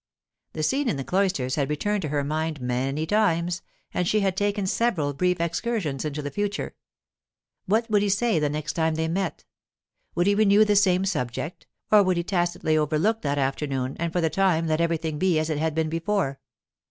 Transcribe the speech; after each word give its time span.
The 0.53 0.63
scene 0.63 0.89
in 0.89 0.97
the 0.97 1.03
cloisters 1.03 1.53
had 1.53 1.69
returned 1.69 2.01
to 2.01 2.07
her 2.09 2.23
mind 2.23 2.59
many 2.59 3.05
times, 3.05 3.61
and 3.93 4.07
she 4.07 4.21
had 4.21 4.35
taken 4.35 4.65
several 4.65 5.13
brief 5.13 5.39
excursions 5.39 6.03
into 6.03 6.23
the 6.23 6.31
future. 6.31 6.73
What 7.67 7.87
would 7.87 8.01
he 8.01 8.09
say 8.09 8.39
the 8.39 8.49
next 8.49 8.73
time 8.73 8.95
they 8.95 9.07
met? 9.07 9.45
Would 10.15 10.25
he 10.25 10.33
renew 10.33 10.65
the 10.65 10.75
same 10.75 11.05
subject, 11.05 11.67
or 11.91 12.01
would 12.01 12.17
he 12.17 12.23
tacitly 12.23 12.75
overlook 12.75 13.21
that 13.21 13.37
afternoon, 13.37 13.95
and 13.99 14.11
for 14.11 14.21
the 14.21 14.31
time 14.31 14.65
let 14.65 14.81
everything 14.81 15.19
be 15.19 15.37
as 15.37 15.51
it 15.51 15.59
had 15.59 15.75
been 15.75 15.87
before? 15.87 16.39